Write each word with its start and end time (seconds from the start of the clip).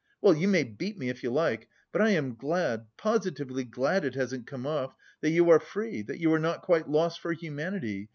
Well, 0.19 0.33
you 0.35 0.47
may 0.47 0.63
beat 0.63 0.97
me 0.97 1.09
if 1.09 1.21
you 1.21 1.29
like, 1.29 1.67
but 1.91 2.01
I 2.01 2.09
am 2.09 2.33
glad, 2.33 2.87
positively 2.97 3.63
glad 3.63 4.03
it 4.03 4.15
hasn't 4.15 4.47
come 4.47 4.65
off, 4.65 4.95
that 5.21 5.29
you 5.29 5.47
are 5.51 5.59
free, 5.59 6.01
that 6.01 6.17
you 6.19 6.33
are 6.33 6.39
not 6.39 6.63
quite 6.63 6.89
lost 6.89 7.19
for 7.21 7.33
humanity.... 7.33 8.09